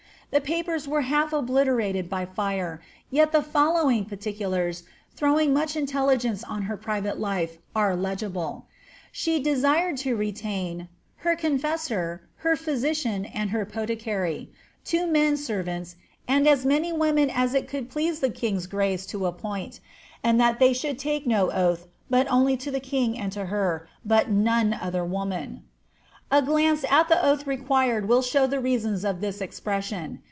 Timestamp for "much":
5.53-5.75